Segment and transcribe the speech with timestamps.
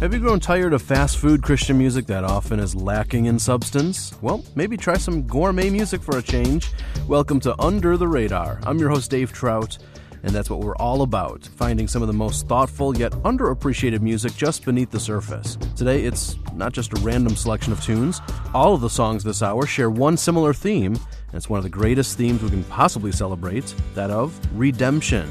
[0.00, 4.12] Have you grown tired of fast food Christian music that often is lacking in substance?
[4.20, 6.70] Well, maybe try some gourmet music for a change.
[7.08, 8.60] Welcome to Under the Radar.
[8.64, 9.78] I'm your host, Dave Trout,
[10.22, 14.36] and that's what we're all about finding some of the most thoughtful yet underappreciated music
[14.36, 15.56] just beneath the surface.
[15.76, 18.20] Today, it's not just a random selection of tunes.
[18.52, 21.70] All of the songs this hour share one similar theme, and it's one of the
[21.70, 25.26] greatest themes we can possibly celebrate that of redemption.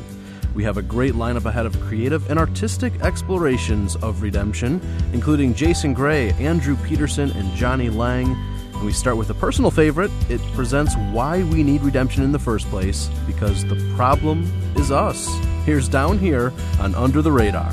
[0.55, 4.79] We have a great lineup ahead of creative and artistic explorations of redemption,
[5.11, 8.37] including Jason Gray, Andrew Peterson, and Jonny Lang.
[8.73, 10.11] And we start with a personal favorite.
[10.29, 15.27] It presents why we need redemption in the first place, because the problem is us.
[15.65, 17.69] Here's Down Here on Under the Radar.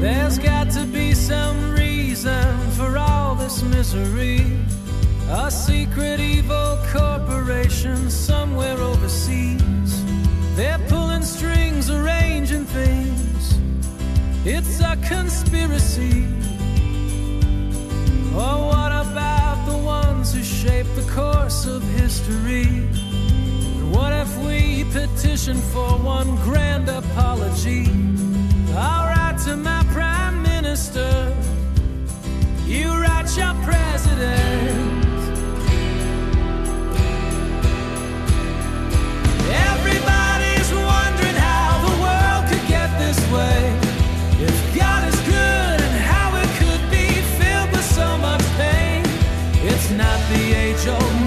[0.00, 4.40] There's got to be some reason for all this misery.
[5.30, 9.81] A secret evil corporation somewhere overseas.
[10.54, 13.58] They're pulling strings, arranging things.
[14.44, 16.26] It's a conspiracy.
[18.34, 22.66] Oh, what about the ones who shape the course of history?
[23.94, 27.86] What if we petition for one grand apology?
[28.74, 31.34] I'll write to my prime minister.
[32.66, 35.11] You write your president.
[50.84, 51.21] The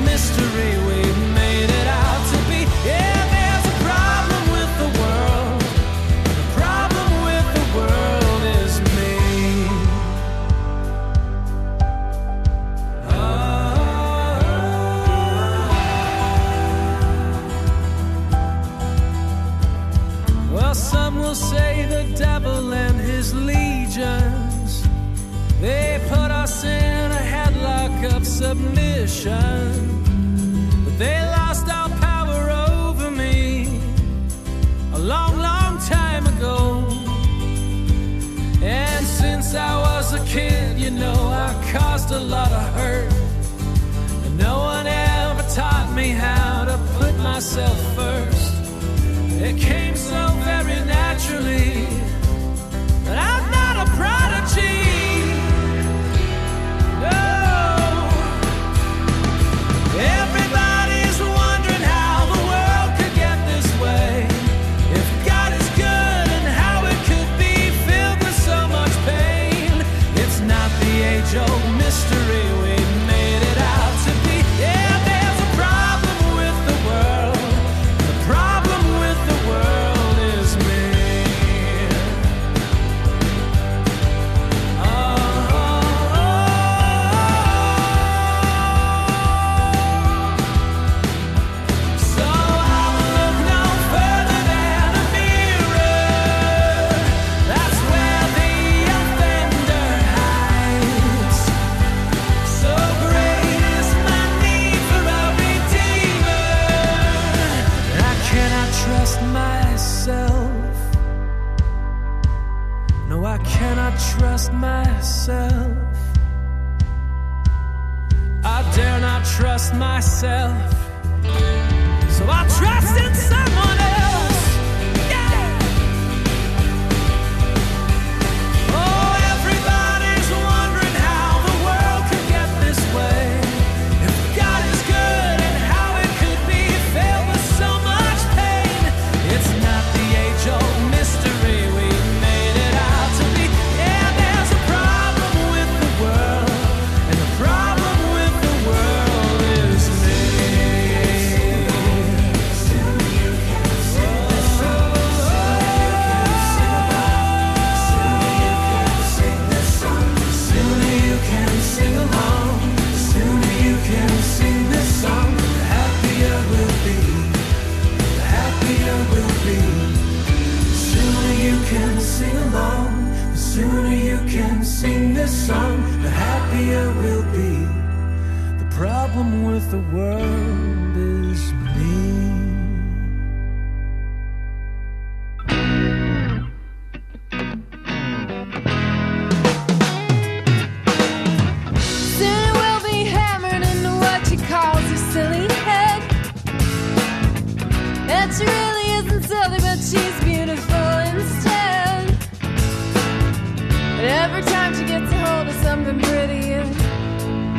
[205.76, 206.64] something prettier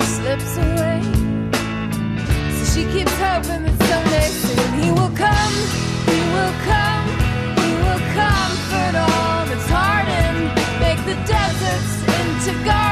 [0.00, 1.00] slips away.
[2.56, 5.54] So she keeps hoping that someday soon he will come,
[6.10, 7.06] he will come,
[7.62, 10.48] he will comfort all that's hardened,
[10.80, 12.85] make the deserts into gardens.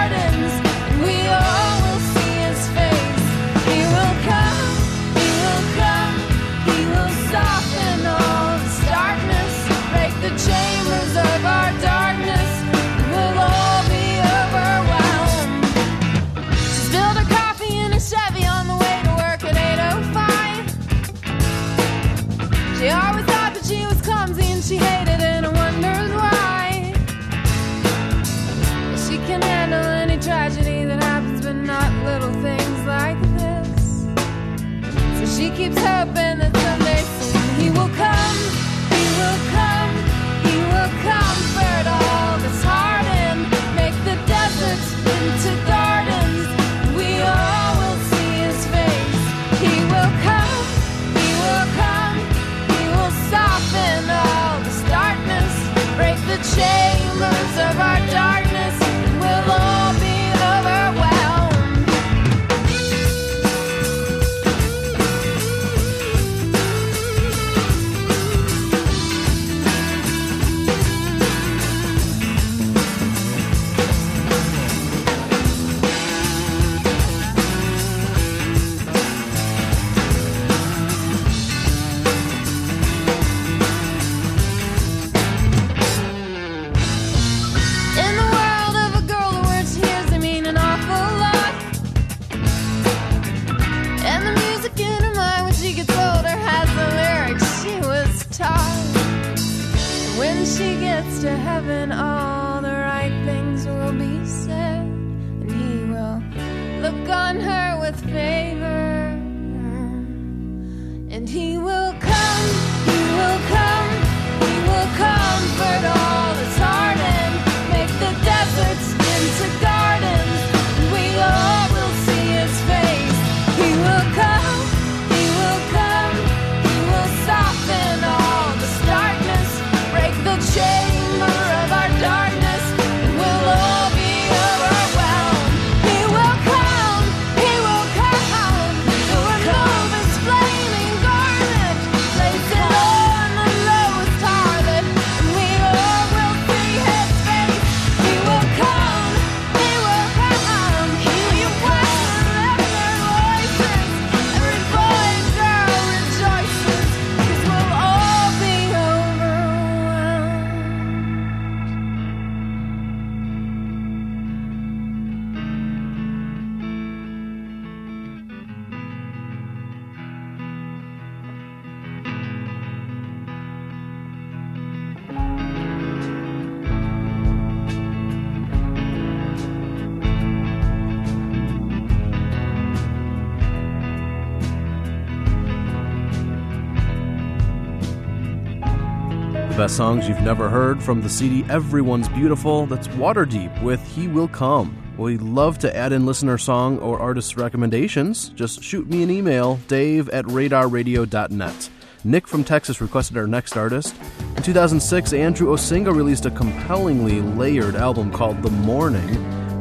[189.65, 192.67] Best songs you've never heard from the CD Everyone's Beautiful.
[192.67, 194.77] That's Waterdeep with He Will Come.
[194.99, 198.29] We love to add in listener song or artist recommendations.
[198.29, 201.71] Just shoot me an email, dave at radarradio.net.
[202.05, 203.97] Nick from Texas requested our next artist.
[204.37, 209.09] In 2006, Andrew Osenga released a compellingly layered album called The Morning,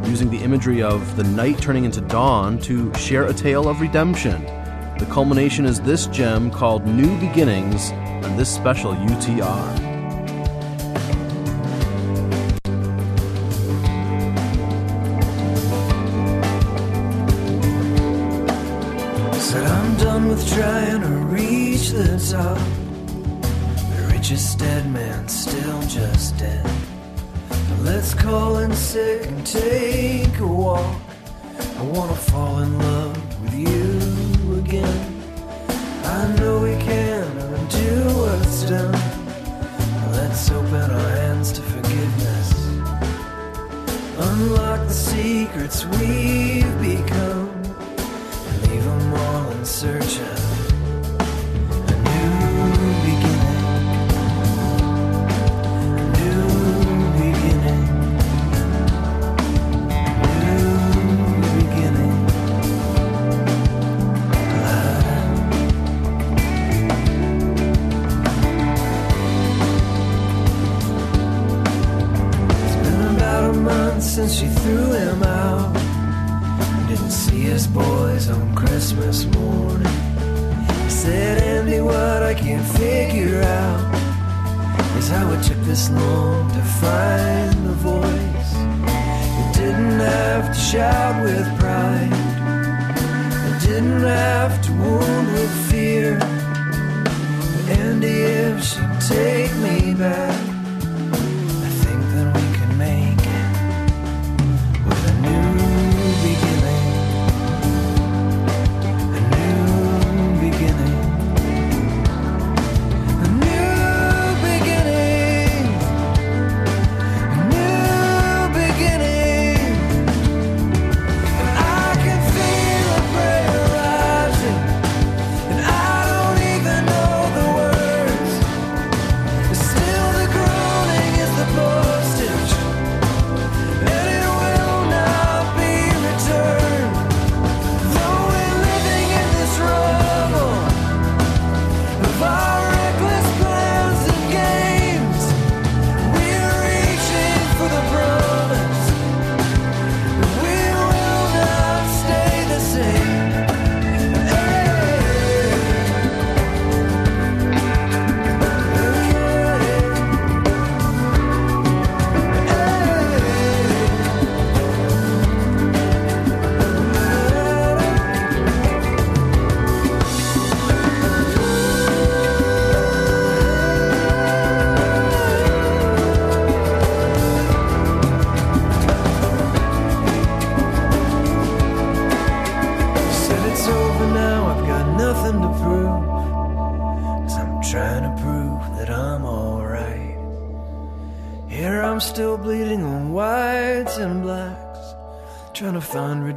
[0.03, 4.43] using the imagery of the night turning into dawn to share a tale of redemption.
[4.99, 9.82] The culmination is this gem called New Beginnings on this special UTR.
[20.53, 22.57] Trying to reach the top.
[23.95, 26.69] The richest dead man still just dead.
[27.81, 30.95] Let's call in sick and take a walk.
[31.79, 35.23] I wanna fall in love with you again.
[36.05, 38.93] I know we can undo what's done.
[40.11, 42.49] Let's open our hands to forgiveness.
[44.29, 47.49] Unlock the secrets we've become.
[48.49, 50.42] And leave them all in search of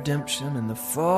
[0.07, 1.16] redemption in the fog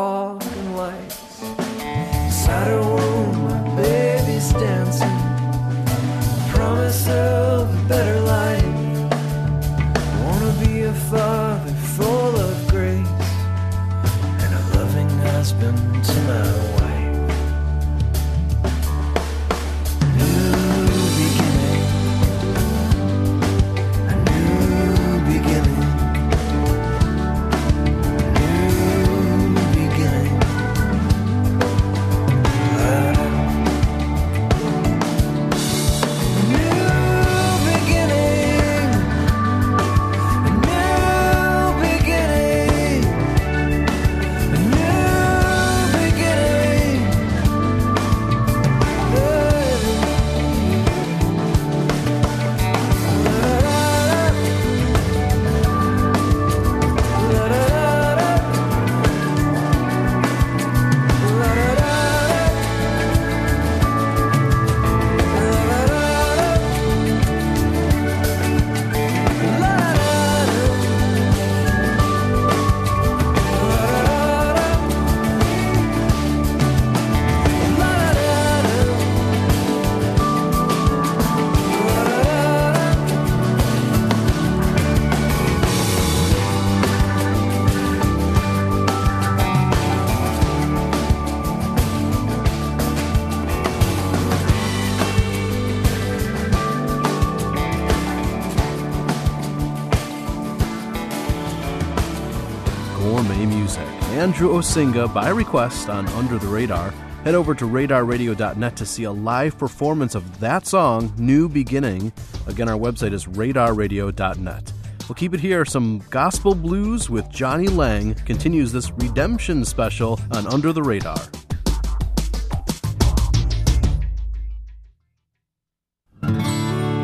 [104.39, 106.91] Andrew Osenga by request on Under the Radar.
[107.25, 112.13] Head over to radarradio.net to see a live performance of that song, New Beginning.
[112.47, 114.73] Again, our website is radarradio.net.
[115.09, 115.65] We'll keep it here.
[115.65, 121.19] Some gospel blues with Jonny Lang continues this redemption special on Under the Radar.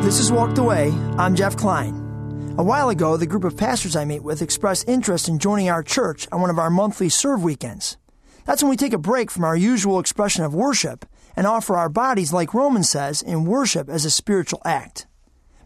[0.05, 0.93] This is Walked Away.
[1.19, 2.04] I'm Jeff Klein.
[2.57, 5.83] A while ago, the group of pastors I meet with expressed interest in joining our
[5.83, 7.97] church on one of our monthly serve weekends.
[8.45, 11.89] That's when we take a break from our usual expression of worship and offer our
[11.89, 15.09] bodies, like Romans says, in worship as a spiritual act.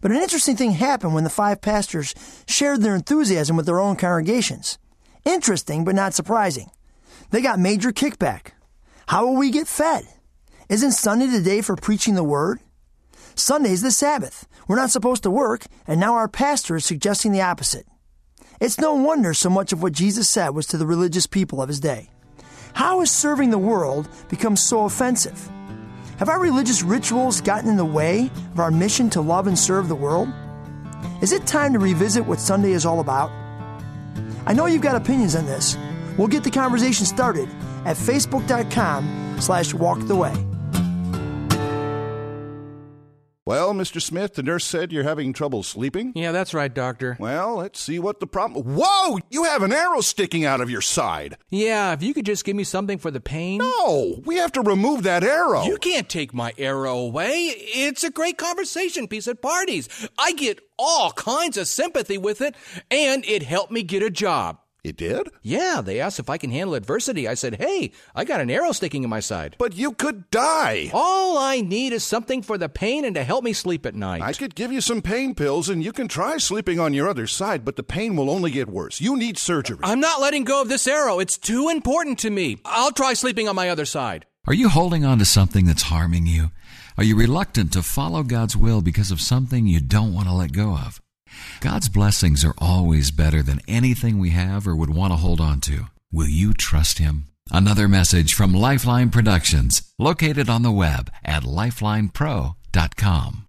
[0.01, 2.15] But an interesting thing happened when the five pastors
[2.47, 4.79] shared their enthusiasm with their own congregations.
[5.25, 6.71] Interesting, but not surprising.
[7.29, 8.53] They got major kickback.
[9.07, 10.07] How will we get fed?
[10.69, 12.61] Isn't Sunday the day for preaching the word?
[13.39, 14.47] Sunday's the Sabbath.
[14.67, 17.87] We're not supposed to work, and now our pastor is suggesting the opposite.
[18.59, 21.69] It's no wonder so much of what Jesus said was to the religious people of
[21.69, 22.09] his day.
[22.73, 25.49] How has serving the world become so offensive?
[26.17, 29.87] Have our religious rituals gotten in the way of our mission to love and serve
[29.87, 30.27] the world?
[31.21, 33.31] Is it time to revisit what Sunday is all about?
[34.45, 35.77] I know you've got opinions on this.
[36.17, 37.47] We'll get the conversation started
[37.85, 40.33] at facebook.com slash walk the way.
[43.49, 43.99] Well, Mr.
[43.99, 46.11] Smith, the nurse said you're having trouble sleeping.
[46.13, 47.17] Yeah, that's right, Doctor.
[47.19, 48.75] Well, let's see what the problem.
[48.77, 49.17] Whoa!
[49.31, 51.35] You have an arrow sticking out of your side.
[51.49, 53.57] Yeah, if you could just give me something for the pain.
[53.57, 55.63] No, we have to remove that arrow.
[55.63, 57.31] You can't take my arrow away.
[57.55, 59.89] It's a great conversation piece at parties.
[60.19, 62.53] I get all kinds of sympathy with it,
[62.91, 64.59] and it helped me get a job.
[64.81, 65.27] It did?
[65.41, 67.27] Yeah, they asked if I can handle adversity.
[67.27, 69.57] I said, hey, I got an arrow sticking in my side.
[69.59, 70.89] But you could die.
[70.93, 74.21] All I need is something for the pain and to help me sleep at night.
[74.21, 77.27] I could give you some pain pills and you can try sleeping on your other
[77.27, 79.01] side, but the pain will only get worse.
[79.01, 79.79] You need surgery.
[79.83, 81.19] I'm not letting go of this arrow.
[81.19, 82.59] It's too important to me.
[82.63, 84.25] I'll try sleeping on my other side.
[84.47, 86.51] Are you holding on to something that's harming you?
[86.97, 90.53] Are you reluctant to follow God's will because of something you don't want to let
[90.53, 91.01] go of?
[91.61, 95.61] God's blessings are always better than anything we have or would want to hold on
[95.61, 95.85] to.
[96.11, 97.29] Will you trust Him?
[97.51, 103.45] Another message from Lifeline Productions, located on the web at lifelinepro.com.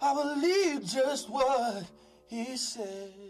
[0.00, 1.84] I believe just what
[2.28, 3.23] he said.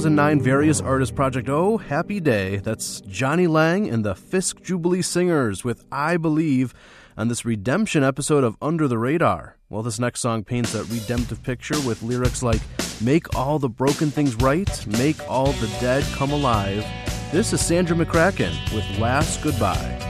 [0.00, 5.62] 2009 Various Artists Project Oh, Happy Day, that's Jonny Lang and the Fisk Jubilee Singers
[5.62, 6.72] with I Believe
[7.18, 9.58] on this redemption episode of Under the Radar.
[9.68, 12.62] Well, this next song paints that redemptive picture with lyrics like
[13.02, 16.82] Make all the broken things right, make all the dead come alive.
[17.30, 20.09] This is Sandra McCracken with Last Goodbye.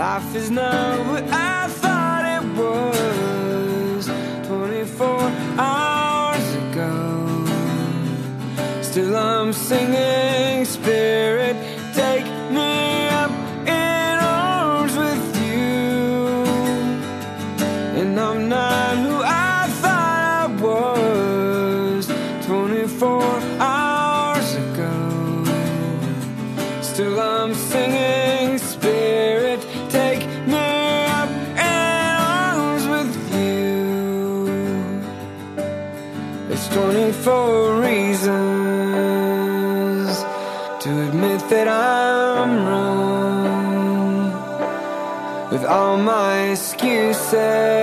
[0.00, 4.06] Life is not what I thought it was
[4.46, 5.06] 24
[5.58, 7.44] hours ago.
[8.80, 10.29] Still, I'm singing.
[47.30, 47.79] say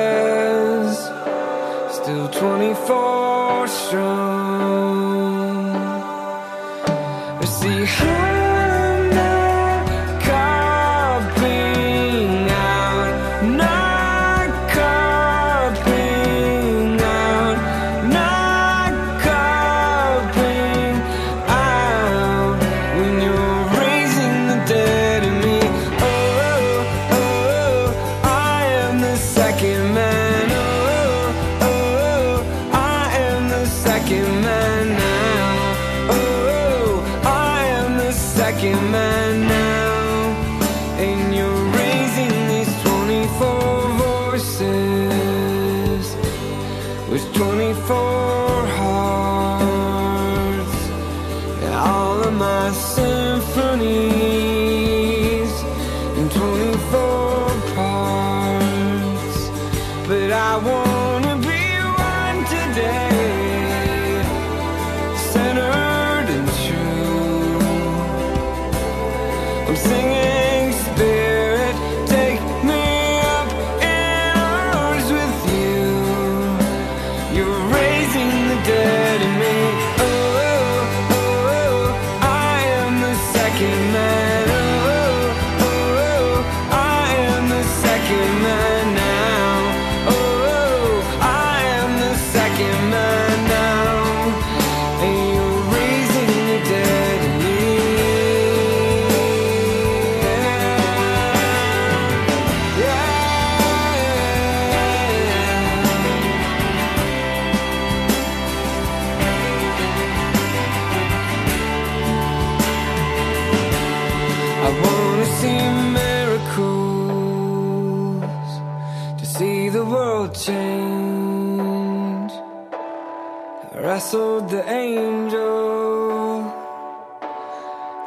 [123.82, 126.42] wrestled the angel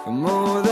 [0.02, 0.69] for more than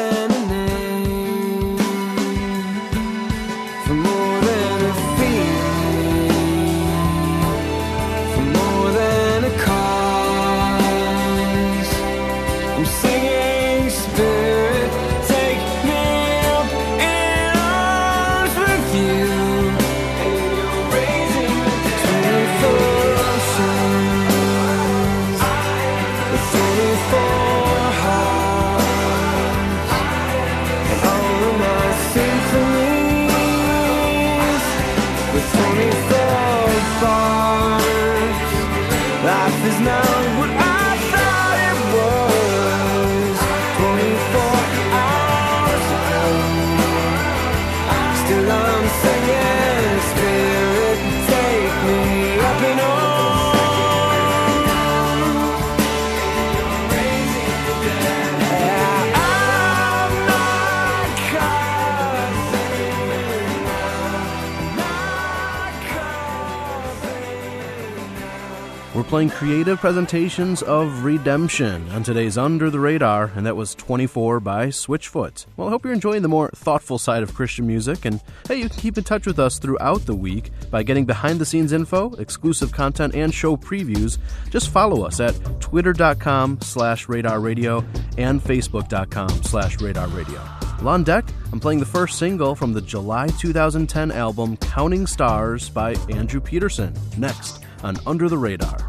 [69.09, 74.67] playing creative presentations of Redemption on today's Under the Radar, and that was 24 by
[74.67, 75.47] Switchfoot.
[75.57, 78.69] Well, I hope you're enjoying the more thoughtful side of Christian music, and hey, you
[78.69, 82.13] can keep in touch with us throughout the week by getting behind the scenes info,
[82.17, 84.19] exclusive content, and show previews.
[84.51, 87.83] Just follow us at twitter.com slash radar radio
[88.19, 90.45] and facebook.com slash radar radio.
[90.83, 95.95] Lon Deck, I'm playing the first single from the July 2010 album Counting Stars by
[96.11, 98.88] Andrew Peterson, next on Under the Radar.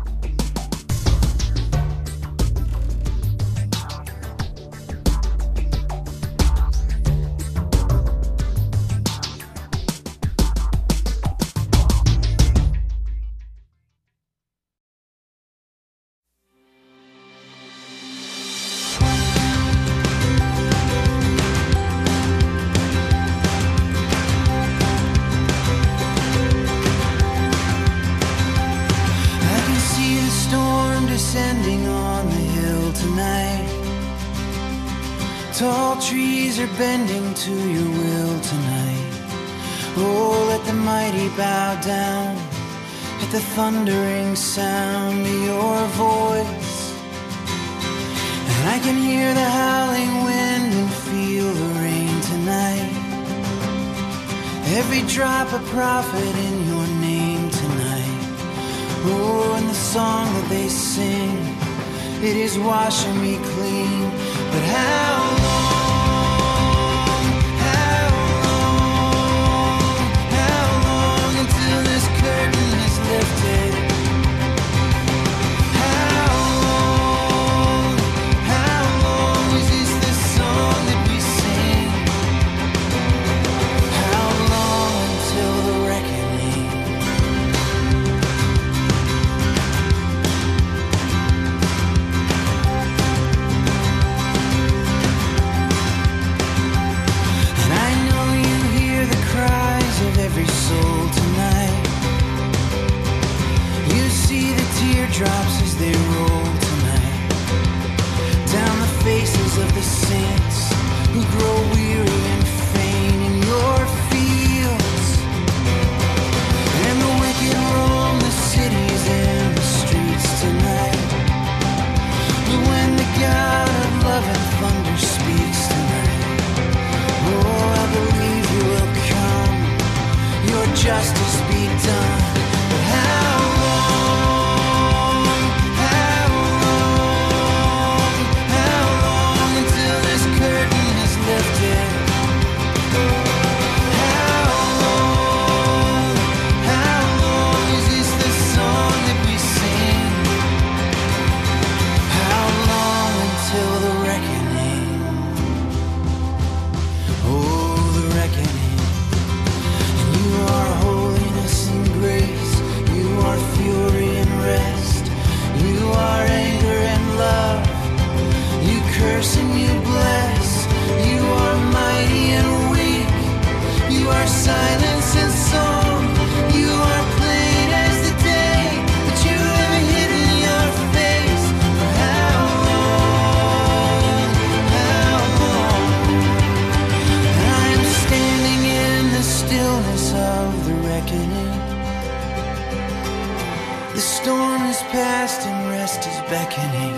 [193.96, 196.96] The storm is past and rest is beckoning.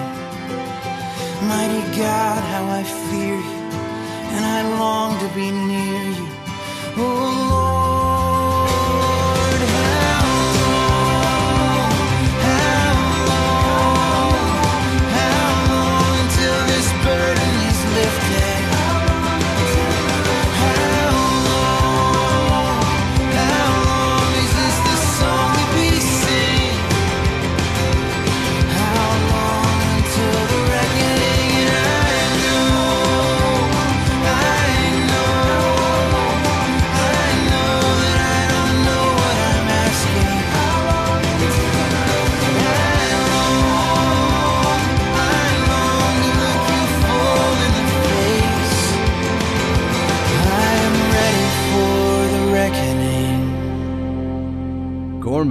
[1.48, 3.62] Mighty God, how I fear you,
[4.36, 6.28] and I long to be near you.
[6.98, 8.21] Oh Lord.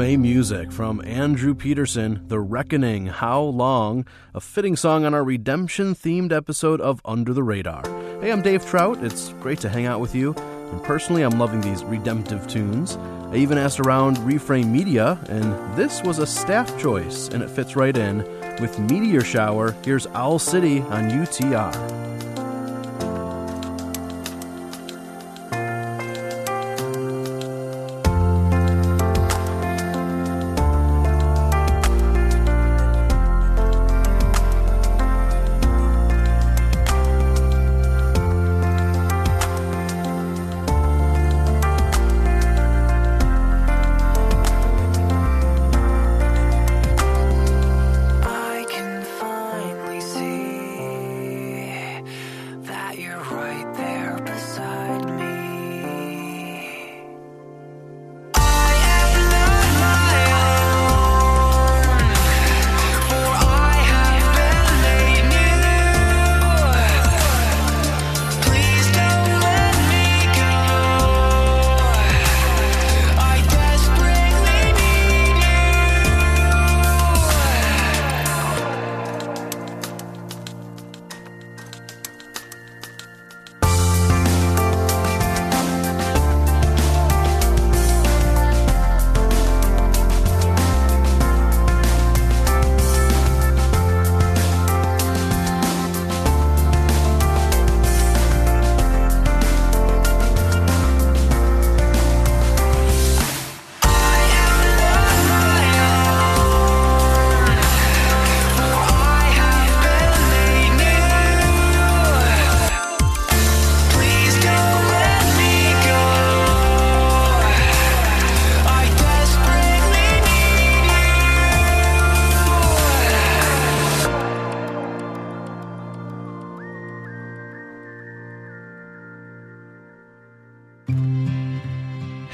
[0.00, 5.94] May music from Andrew Peterson, The Reckoning, How Long, a fitting song on our redemption
[5.94, 7.82] themed episode of Under the Radar.
[8.22, 9.04] Hey, I'm Dave Trout.
[9.04, 10.32] It's great to hang out with you.
[10.72, 12.96] And personally, I'm loving these redemptive tunes.
[12.96, 17.76] I even asked around Reframe Media, and this was a staff choice, and it fits
[17.76, 18.24] right in.
[18.58, 22.19] With Meteor Shower, here's Owl City on UTR.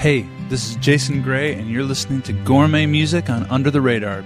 [0.06, 4.22] Hey, this is Jason Gray, and you're listening to Gourmet Music on Under the Radar.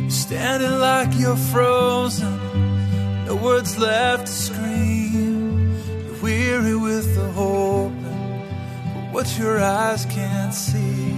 [0.00, 5.70] You're standing like you're frozen, no words left to scream.
[6.06, 11.14] You're weary with the hoping, but what your eyes can't see.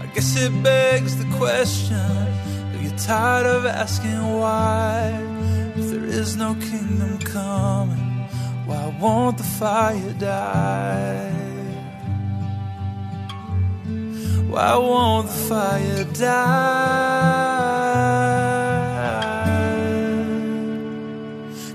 [0.00, 5.29] I guess it begs the question Are you tired of asking why?
[6.10, 8.26] Is no kingdom coming,
[8.66, 11.30] why won't the fire die?
[14.48, 16.50] Why won't the fire die?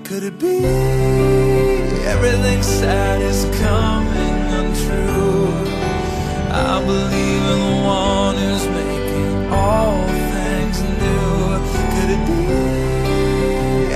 [0.04, 0.66] Could it be
[2.14, 5.48] everything sad is coming untrue?
[6.52, 7.64] I believe in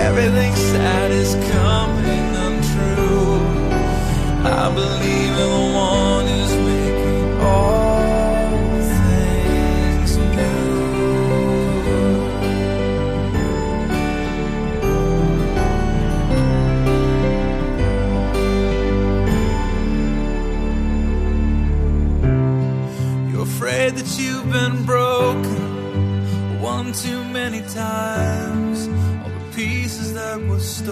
[0.10, 3.38] everything sad is coming untrue?
[4.44, 5.29] I believe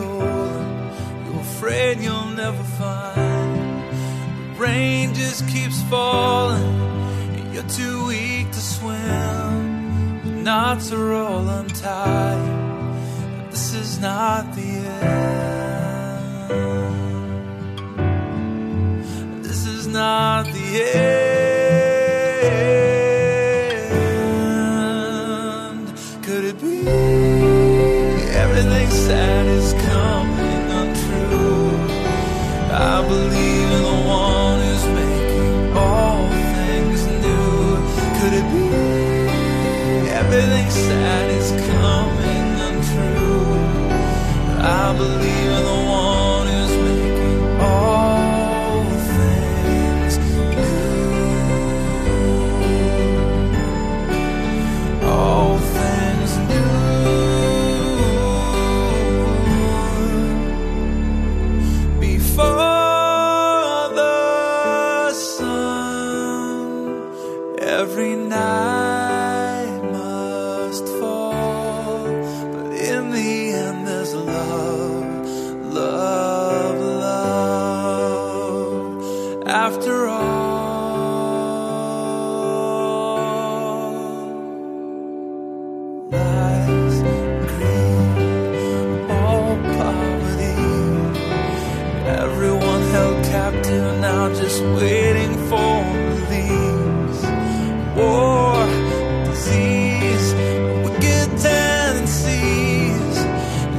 [0.04, 3.82] you're afraid you'll never find.
[4.56, 6.82] The rain just keeps falling,
[7.36, 10.22] and you're too weak to swim.
[10.24, 15.38] The knots are all untied, and this is not the end.
[19.46, 21.27] This is not the end.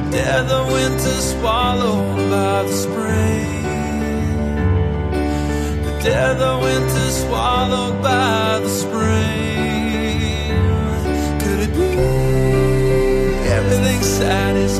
[0.09, 3.63] The death of winter swallowed by the spring.
[5.83, 10.49] The death of winter swallowed by the spring.
[11.41, 11.91] Could it be
[13.49, 14.79] everything sad is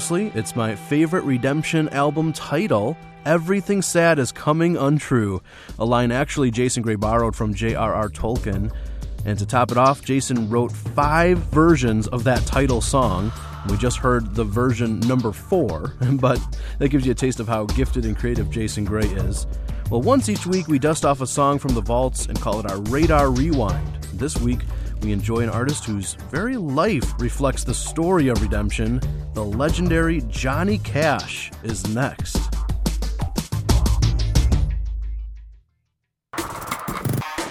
[0.00, 2.96] Honestly, it's my favorite Redemption album title.
[3.26, 5.42] Everything sad is coming untrue.
[5.78, 8.08] A line actually Jason Gray borrowed from J.R.R.
[8.08, 8.72] Tolkien.
[9.26, 13.30] And to top it off, Jason wrote five versions of that title song.
[13.68, 16.40] We just heard the version number four, but
[16.78, 19.46] that gives you a taste of how gifted and creative Jason Gray is.
[19.90, 22.70] Well, once each week, we dust off a song from the vaults and call it
[22.70, 24.02] our Radar Rewind.
[24.14, 24.60] This week,
[25.02, 29.00] we enjoy an artist whose very life reflects the story of redemption.
[29.34, 32.38] The legendary Johnny Cash is next.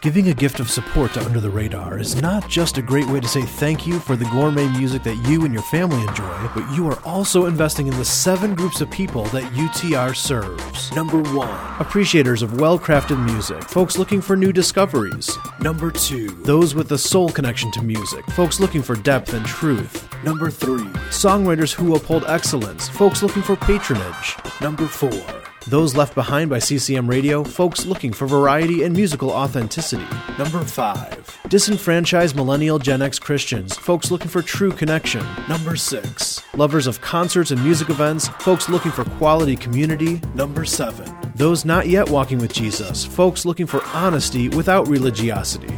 [0.02, 3.20] Giving a gift of support to Under the Radar is not just a great way
[3.20, 6.74] to say thank you for the gourmet music that you and your family enjoy, but
[6.74, 10.96] you are also investing in the seven groups of people that UTR serves.
[10.96, 15.38] Number one, appreciators of well crafted music, folks looking for new discoveries.
[15.60, 20.08] Number two, those with a soul connection to music, folks looking for depth and truth.
[20.24, 24.38] Number three, songwriters who uphold excellence, folks looking for patronage.
[24.62, 30.08] Number four, those left behind by CCM Radio, folks looking for variety and musical authenticity.
[30.38, 31.40] Number 5.
[31.50, 35.26] Disenfranchised millennial Gen X Christians, folks looking for true connection.
[35.48, 36.44] Number 6.
[36.56, 40.22] Lovers of concerts and music events, folks looking for quality community.
[40.36, 41.34] Number 7.
[41.36, 45.74] Those not yet walking with Jesus, folks looking for honesty without religiosity.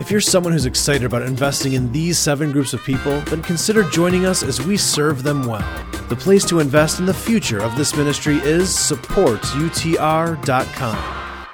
[0.00, 3.84] If you're someone who's excited about investing in these seven groups of people, then consider
[3.84, 5.62] joining us as we serve them well.
[6.08, 11.46] The place to invest in the future of this ministry is supportutr.com.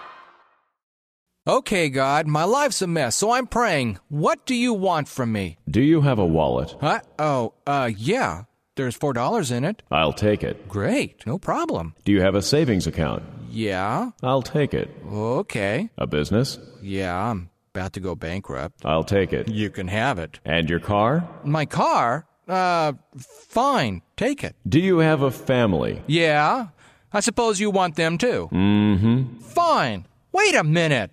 [1.46, 3.98] Okay, God, my life's a mess, so I'm praying.
[4.08, 5.58] What do you want from me?
[5.68, 6.74] Do you have a wallet?
[6.80, 7.00] Huh?
[7.18, 8.44] Oh, uh, yeah.
[8.76, 9.82] There's four dollars in it.
[9.90, 10.68] I'll take it.
[10.68, 11.94] Great, no problem.
[12.04, 13.22] Do you have a savings account?
[13.50, 14.10] Yeah.
[14.22, 14.90] I'll take it.
[15.06, 15.90] Okay.
[15.98, 16.58] A business?
[16.80, 17.50] Yeah, I'm
[17.80, 18.84] about to go bankrupt.
[18.84, 19.48] I'll take it.
[19.48, 20.38] You can have it.
[20.44, 21.26] And your car?
[21.44, 22.26] My car?
[22.46, 24.02] Uh, fine.
[24.18, 24.54] Take it.
[24.68, 26.02] Do you have a family?
[26.06, 26.68] Yeah.
[27.10, 28.50] I suppose you want them too.
[28.52, 29.38] Mm-hmm.
[29.38, 30.06] Fine.
[30.32, 31.10] Wait a minute.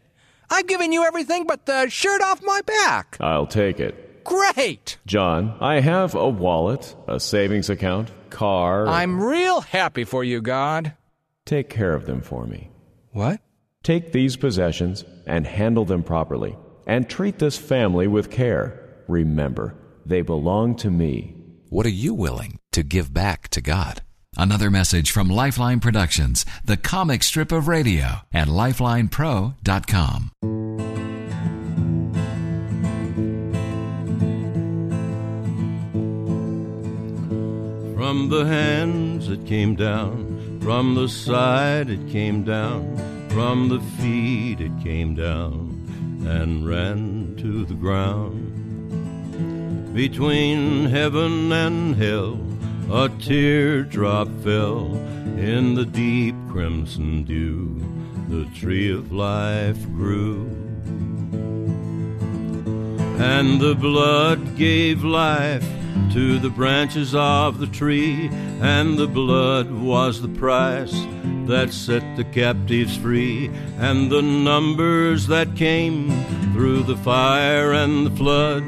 [0.49, 3.15] I've given you everything but the shirt off my back.
[3.21, 4.25] I'll take it.
[4.25, 4.97] Great.
[5.05, 8.85] John, I have a wallet, a savings account, car.
[8.87, 10.93] I'm real happy for you, God.
[11.45, 12.71] Take care of them for me.
[13.13, 13.39] What?
[13.83, 16.55] Take these possessions and handle them properly.
[16.85, 19.03] And treat this family with care.
[19.07, 19.75] Remember,
[20.05, 21.35] they belong to me.
[21.69, 24.01] What are you willing to give back to God?
[24.37, 30.31] Another message from Lifeline Productions, the comic strip of radio at lifelinepro.com.
[37.95, 42.95] From the hands it came down, from the side it came down,
[43.37, 45.69] from the feet it came down
[46.27, 48.33] and ran to the ground.
[49.93, 52.39] Between heaven and hell,
[52.91, 54.95] a teardrop fell
[55.37, 57.79] in the deep crimson dew.
[58.27, 60.47] The tree of life grew.
[63.19, 65.76] And the blood gave life
[66.13, 68.29] to the branches of the tree,
[68.61, 70.93] and the blood was the price
[71.45, 76.09] that set the captives free, and the numbers that came
[76.53, 78.63] through the fire and the flood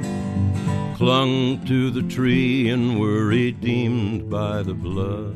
[0.95, 5.33] clung to the tree and were redeemed by the blood.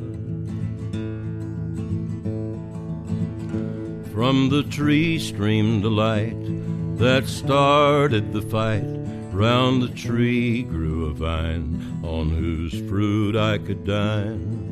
[4.12, 6.36] From the tree streamed a light
[6.98, 8.93] that started the fight.
[9.34, 14.70] Round the tree grew a vine on whose fruit I could dine.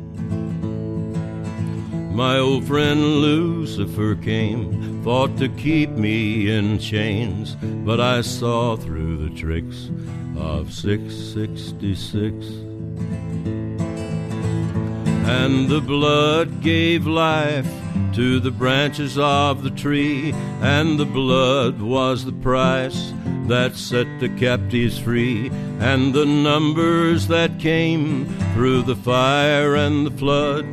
[2.15, 9.17] My old friend Lucifer came, thought to keep me in chains, but I saw through
[9.17, 9.91] the tricks
[10.37, 12.45] of 666.
[15.25, 17.67] And the blood gave life
[18.13, 23.13] to the branches of the tree, and the blood was the price
[23.47, 25.49] that set the captives free,
[25.79, 30.65] and the numbers that came through the fire and the flood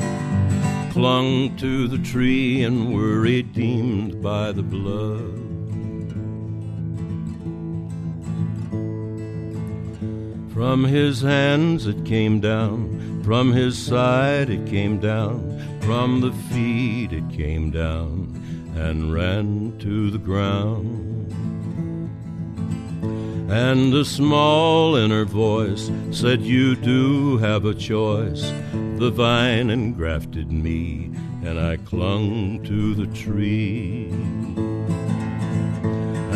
[0.92, 5.38] clung to the tree and were redeemed by the blood.
[10.52, 17.12] From his hands it came down, from his side it came down, from the feet
[17.12, 18.36] it came down
[18.76, 21.10] and ran to the ground.
[23.50, 28.42] And a small inner voice said, You do have a choice.
[28.98, 31.10] The vine engrafted me,
[31.42, 34.08] and I clung to the tree.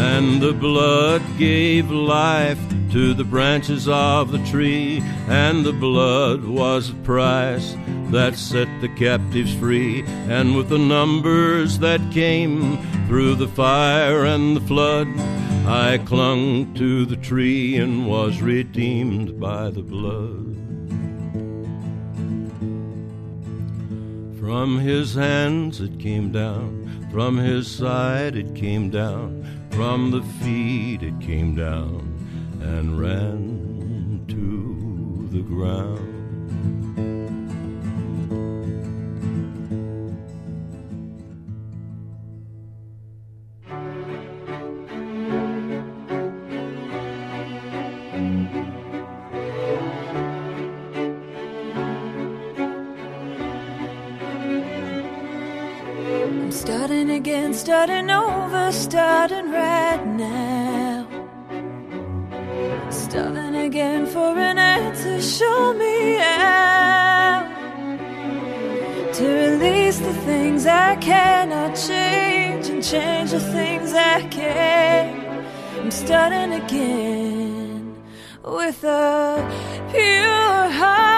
[0.07, 2.61] And the blood gave life
[2.93, 7.75] to the branches of the tree, and the blood was the price
[8.11, 10.05] that set the captives free.
[10.29, 12.77] And with the numbers that came
[13.07, 15.09] through the fire and the flood,
[15.67, 20.55] I clung to the tree and was redeemed by the blood.
[24.39, 26.84] From his hands it came down,
[27.15, 32.13] from his side it came down, from the feet it came down
[32.61, 36.14] and ran to the ground.
[57.15, 61.07] Again, starting over, starting right now.
[62.91, 67.49] Starting again for an answer, show me how
[69.13, 75.47] to release the things I cannot change and change the things I can.
[75.79, 77.97] I'm starting again
[78.43, 81.14] with a pure heart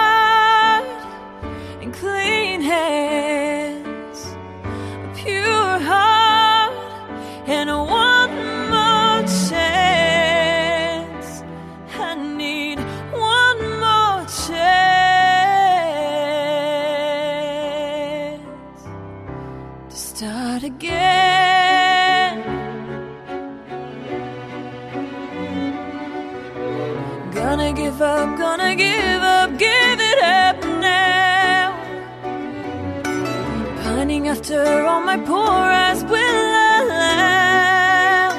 [34.57, 38.31] After all my poor eyes will allow.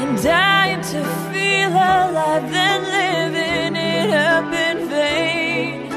[0.00, 5.90] And dying to feel alive, then living it up in vain.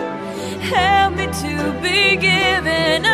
[0.59, 3.05] Help me to be giving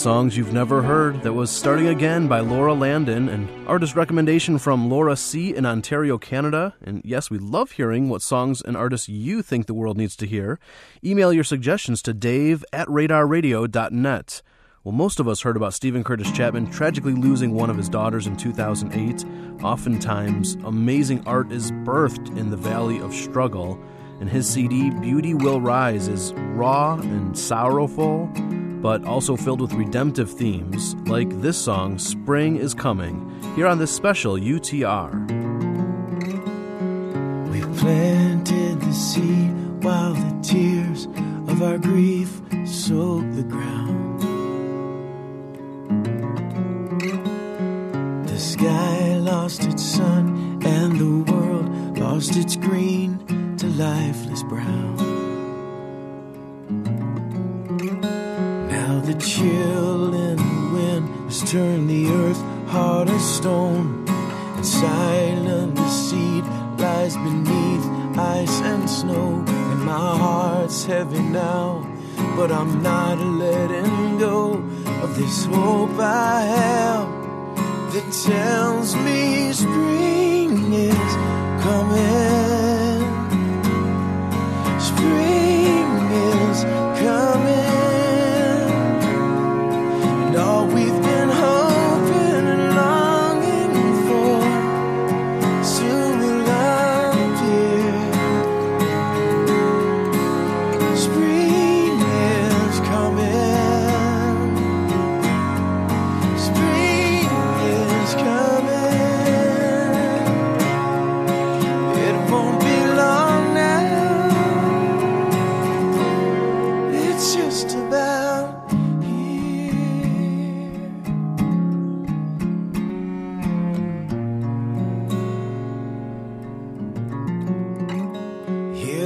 [0.00, 1.22] songs you've never heard.
[1.22, 5.54] That was Starting Again by Laura Landon, an artist recommendation from Laura C.
[5.54, 6.74] in Ontario, Canada.
[6.82, 10.26] And yes, we love hearing what songs and artists you think the world needs to
[10.26, 10.58] hear.
[11.04, 14.42] Email your suggestions to dave at radarradio.net.
[14.84, 18.26] Well, most of us heard about Steven Curtis Chapman tragically losing one of his daughters
[18.26, 19.26] in 2008.
[19.62, 23.78] Oftentimes, amazing art is birthed in the valley of struggle,
[24.18, 28.32] and his CD, Beauty Will Rise, is raw and sorrowful,
[28.80, 33.94] but also filled with redemptive themes, like this song, Spring is Coming, here on this
[33.94, 35.10] special UTR.
[37.50, 39.52] We've planted the seed
[39.82, 41.06] while the tears
[41.48, 44.20] of our grief soak the ground.
[48.28, 54.99] The sky lost its sun and the world lost its green to lifeless brown.
[61.50, 64.04] Turned the earth hard as stone.
[64.54, 66.44] And silent the seed
[66.78, 67.84] lies beneath
[68.16, 69.44] ice and snow.
[69.72, 71.84] And my heart's heavy now,
[72.36, 74.62] but I'm not letting go
[75.02, 77.08] of this hope I have
[77.94, 81.12] that tells me spring is
[81.64, 82.29] coming.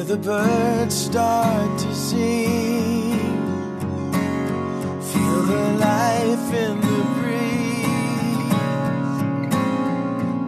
[0.06, 3.18] the birds start to sing.
[5.10, 8.52] Feel the life in the breeze.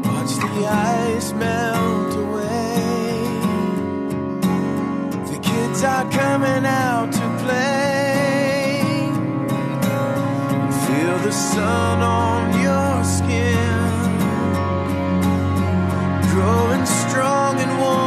[0.07, 3.17] Watch the ice melt away.
[5.31, 8.83] The kids are coming out to play.
[10.85, 13.79] Feel the sun on your skin.
[16.31, 18.06] Growing strong and warm.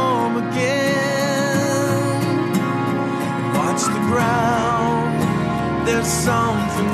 [4.10, 6.89] Ground, there's something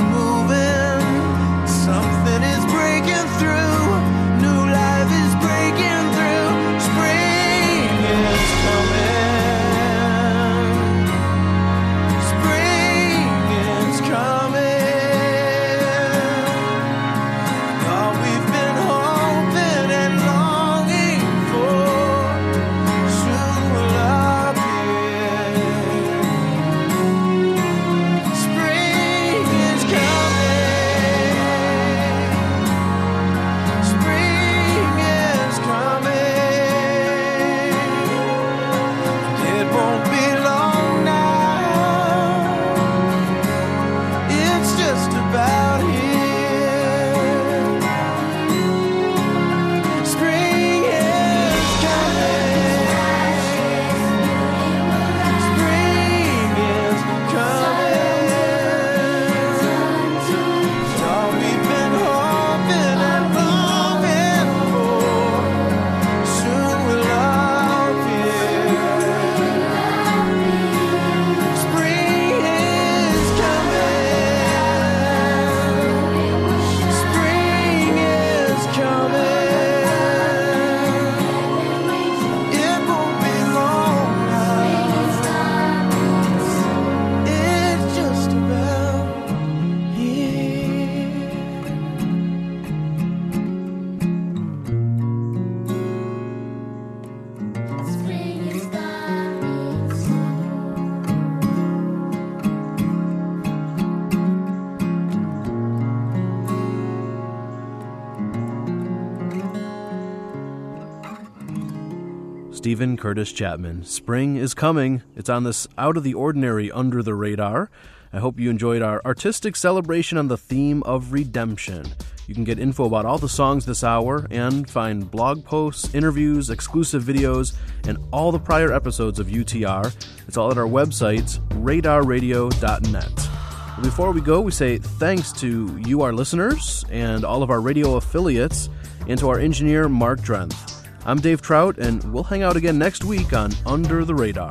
[112.76, 113.86] Steven Curtis Chapman.
[113.86, 115.00] Spring is coming.
[115.16, 117.70] It's on this out of the ordinary, under the radar.
[118.12, 121.86] I hope you enjoyed our artistic celebration on the theme of redemption.
[122.26, 126.50] You can get info about all the songs this hour and find blog posts, interviews,
[126.50, 127.56] exclusive videos,
[127.88, 129.86] and all the prior episodes of UTR.
[130.28, 133.82] It's all at our website, radarradio.net.
[133.82, 137.96] Before we go, we say thanks to you, our listeners, and all of our radio
[137.96, 138.68] affiliates,
[139.08, 140.75] and to our engineer, Mark Drenth.
[141.08, 144.50] I'm Dave Trout, and we'll hang out again next week on Under the Radar.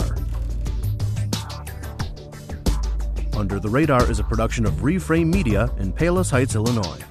[3.36, 7.02] Under the Radar is a production of Reframe Media in Palos Heights, Illinois.